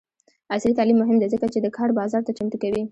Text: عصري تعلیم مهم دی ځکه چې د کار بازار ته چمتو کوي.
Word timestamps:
عصري 0.53 0.71
تعلیم 0.79 0.97
مهم 1.03 1.17
دی 1.21 1.27
ځکه 1.33 1.45
چې 1.53 1.59
د 1.61 1.67
کار 1.77 1.89
بازار 1.99 2.21
ته 2.27 2.31
چمتو 2.37 2.57
کوي. 2.61 2.79